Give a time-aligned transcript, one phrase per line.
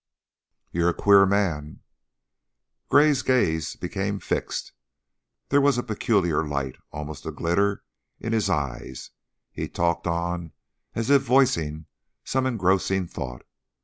[0.71, 1.81] "You're a queer man."
[2.89, 4.71] Gray's gaze became fixed;
[5.49, 7.83] there was a peculiar light almost a glitter
[8.19, 9.11] in his eyes;
[9.51, 10.53] he talked on
[10.95, 11.85] as if voicing
[12.23, 13.43] some engrossing thought.